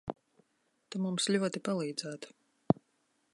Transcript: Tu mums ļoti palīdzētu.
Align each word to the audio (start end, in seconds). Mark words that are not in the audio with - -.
Tu 0.95 1.01
mums 1.03 1.29
ļoti 1.35 1.61
palīdzētu. 1.69 2.35